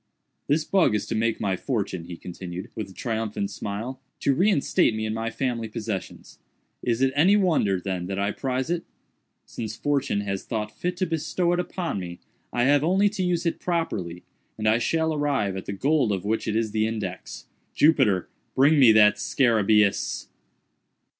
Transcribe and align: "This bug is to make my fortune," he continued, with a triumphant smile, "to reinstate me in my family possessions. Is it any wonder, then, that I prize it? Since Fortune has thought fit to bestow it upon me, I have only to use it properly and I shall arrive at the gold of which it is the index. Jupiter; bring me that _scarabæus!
"This 0.47 0.65
bug 0.65 0.95
is 0.95 1.05
to 1.05 1.13
make 1.13 1.39
my 1.39 1.55
fortune," 1.55 2.05
he 2.05 2.17
continued, 2.17 2.71
with 2.73 2.89
a 2.89 2.91
triumphant 2.91 3.51
smile, 3.51 4.01
"to 4.21 4.33
reinstate 4.33 4.95
me 4.95 5.05
in 5.05 5.13
my 5.13 5.29
family 5.29 5.67
possessions. 5.67 6.39
Is 6.81 7.03
it 7.03 7.13
any 7.15 7.35
wonder, 7.37 7.79
then, 7.79 8.07
that 8.07 8.17
I 8.17 8.31
prize 8.31 8.71
it? 8.71 8.83
Since 9.45 9.75
Fortune 9.75 10.21
has 10.21 10.43
thought 10.43 10.75
fit 10.75 10.97
to 10.97 11.05
bestow 11.05 11.53
it 11.53 11.59
upon 11.59 11.99
me, 11.99 12.19
I 12.51 12.63
have 12.63 12.83
only 12.83 13.09
to 13.09 13.21
use 13.23 13.45
it 13.45 13.59
properly 13.59 14.23
and 14.57 14.67
I 14.67 14.79
shall 14.79 15.13
arrive 15.13 15.55
at 15.55 15.65
the 15.67 15.71
gold 15.73 16.11
of 16.11 16.25
which 16.25 16.47
it 16.47 16.55
is 16.55 16.71
the 16.71 16.87
index. 16.87 17.45
Jupiter; 17.75 18.27
bring 18.55 18.79
me 18.79 18.91
that 18.93 19.17
_scarabæus! 19.17 20.29